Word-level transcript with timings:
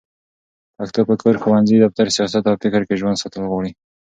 پښتو 0.77 1.01
په 1.09 1.15
کور، 1.21 1.35
ښوونځي، 1.41 1.77
دفتر، 1.79 2.05
سیاست 2.15 2.43
او 2.49 2.55
فکر 2.63 2.81
کې 2.87 2.99
ژوندي 2.99 3.21
ساتل 3.23 3.43
غواړي 3.49 3.71